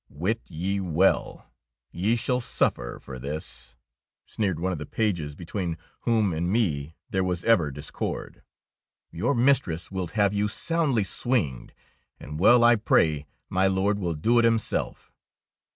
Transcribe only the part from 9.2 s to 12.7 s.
mistress wilt have you soundly swinged, and well